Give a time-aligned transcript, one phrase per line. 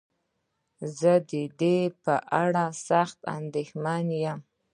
[0.99, 4.39] زه ددې په اړه سخت انديښمن يم.